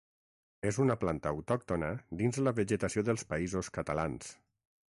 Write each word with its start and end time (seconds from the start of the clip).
És 0.69 0.79
una 0.85 0.95
planta 1.03 1.33
autòctona 1.35 1.91
dins 2.23 2.39
la 2.47 2.57
vegetació 2.63 3.07
dels 3.11 3.29
Països 3.35 3.71
Catalans. 3.77 4.35